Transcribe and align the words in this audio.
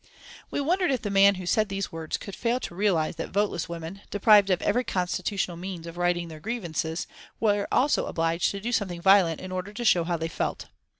We 0.49 0.59
wondered 0.59 0.89
if 0.89 1.03
the 1.03 1.11
man 1.11 1.35
who 1.35 1.45
said 1.45 1.69
these 1.69 1.91
words 1.91 2.17
could 2.17 2.35
fail 2.35 2.59
to 2.61 2.73
realise 2.73 3.17
that 3.17 3.29
voteless 3.29 3.69
women, 3.69 4.01
deprived 4.09 4.49
of 4.49 4.59
every 4.63 4.83
constitutional 4.83 5.57
means 5.57 5.85
of 5.85 5.95
righting 5.95 6.27
their 6.27 6.39
grievances, 6.39 7.05
were 7.39 7.67
also 7.71 8.07
obliged 8.07 8.49
to 8.49 8.59
do 8.59 8.71
something 8.71 8.99
violent 9.03 9.39
in 9.41 9.51
order 9.51 9.71
to 9.71 9.85
show 9.85 10.03
how 10.03 10.17
they 10.17 10.27
felt. 10.27 10.65